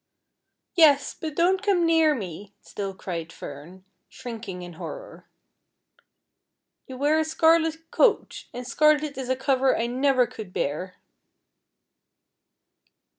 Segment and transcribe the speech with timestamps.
[0.73, 5.27] "Yes; but don't come near me," still cried Fern, shrinking in horror.
[6.87, 10.95] "You wear a scarlet coat, and scarlet is a colour I never could bear."